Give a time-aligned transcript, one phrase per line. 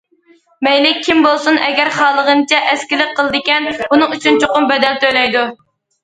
[0.67, 5.45] مەيلى كىم بولسۇن، ئەگەر خالىغىنىچە ئەسكىلىك قىلىدىكەن، بۇنىڭ ئۈچۈن چوقۇم بەدەل تۆلەيدۇ.